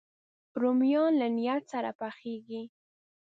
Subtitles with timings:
[0.61, 2.63] رومیان له نیت سره پخېږي